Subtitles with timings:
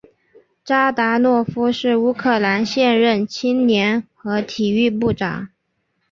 [0.65, 5.49] 扎达诺夫是乌克兰现任青年和体育部长。